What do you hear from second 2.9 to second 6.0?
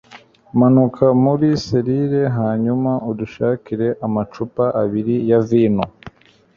udushakire amacupa abiri ya vino